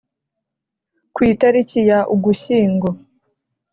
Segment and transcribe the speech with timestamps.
[1.13, 2.87] Ku itariki ya ugushyingo